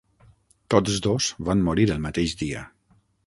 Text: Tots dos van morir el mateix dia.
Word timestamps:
Tots 0.73 0.95
dos 1.07 1.27
van 1.49 1.61
morir 1.69 1.87
el 1.97 2.03
mateix 2.09 2.35
dia. 2.43 2.65